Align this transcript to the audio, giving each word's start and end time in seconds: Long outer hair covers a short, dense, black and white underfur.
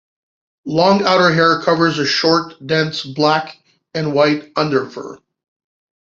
Long 0.65 1.03
outer 1.03 1.31
hair 1.31 1.61
covers 1.61 1.99
a 1.99 2.07
short, 2.07 2.55
dense, 2.65 3.03
black 3.03 3.59
and 3.93 4.13
white 4.15 4.51
underfur. 4.55 5.19